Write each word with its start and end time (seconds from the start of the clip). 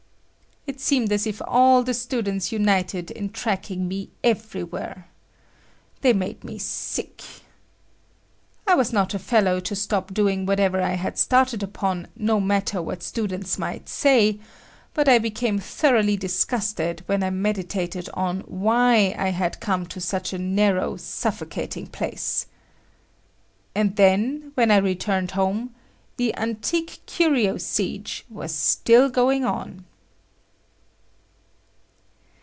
It 0.67 0.79
seemed 0.79 1.11
as 1.11 1.25
if 1.25 1.41
all 1.47 1.81
the 1.83 1.93
students 1.93 2.51
united 2.51 3.09
in 3.11 3.31
tracking 3.31 3.87
me 3.87 4.11
everywhere. 4.23 5.07
They 6.01 6.13
made 6.13 6.43
me 6.43 6.59
sick. 6.59 7.23
I 8.67 8.75
was 8.75 8.93
not 8.93 9.15
a 9.15 9.19
fellow 9.19 9.59
to 9.59 9.75
stop 9.75 10.13
doing 10.13 10.45
whatever 10.45 10.79
I 10.79 10.91
had 10.93 11.17
started 11.17 11.63
upon 11.63 12.07
no 12.15 12.39
matter 12.39 12.79
what 12.79 13.01
students 13.01 13.57
might 13.57 13.89
say, 13.89 14.39
but 14.93 15.09
I 15.09 15.17
became 15.17 15.57
thoroughly 15.57 16.15
disgusted 16.15 17.01
when 17.07 17.23
I 17.23 17.31
meditated 17.31 18.07
on 18.13 18.41
why 18.41 19.15
I 19.17 19.29
had 19.29 19.61
come 19.61 19.87
to 19.87 19.99
such 19.99 20.31
a 20.31 20.37
narrow, 20.37 20.95
suffocating 20.95 21.87
place. 21.87 22.45
And, 23.73 23.95
then, 23.95 24.51
when 24.53 24.69
I 24.69 24.77
returned 24.77 25.31
home, 25.31 25.73
the 26.17 26.35
"antique 26.37 26.99
curio 27.07 27.57
siege" 27.57 28.25
was 28.29 28.53
still 28.53 29.09
going 29.09 29.43
on. 29.43 29.85